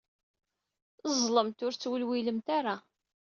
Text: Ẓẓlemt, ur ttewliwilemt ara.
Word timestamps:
Ẓẓlemt, 1.13 1.59
ur 1.65 1.73
ttewliwilemt 1.75 2.47
ara. 2.57 2.75